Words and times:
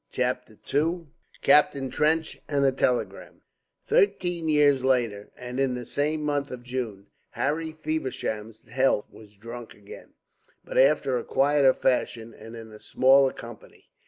CHAPTER 0.09 0.57
II 0.73 1.09
CAPTAIN 1.43 1.91
TRENCH 1.91 2.41
AND 2.49 2.65
A 2.65 2.71
TELEGRAM 2.71 3.41
Thirteen 3.85 4.49
years 4.49 4.83
later, 4.83 5.29
and 5.37 5.59
in 5.59 5.75
the 5.75 5.85
same 5.85 6.23
month 6.23 6.49
of 6.49 6.63
June, 6.63 7.05
Harry 7.33 7.73
Feversham's 7.73 8.67
health 8.67 9.05
was 9.11 9.35
drunk 9.37 9.75
again, 9.75 10.15
but 10.65 10.79
after 10.79 11.19
a 11.19 11.23
quieter 11.23 11.75
fashion 11.75 12.33
and 12.33 12.55
in 12.55 12.71
a 12.71 12.79
smaller 12.79 13.31
company. 13.31 13.89